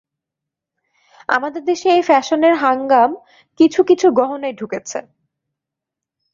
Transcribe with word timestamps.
আমাদের 1.29 1.61
দেশে 1.65 1.87
এ 1.93 2.01
ফ্যাশনের 2.01 2.53
হাঙ্গাম 2.55 3.11
কিছু 3.59 3.79
কিছু 3.83 4.07
গহনায় 4.11 4.55
ঢুকছে। 4.59 4.99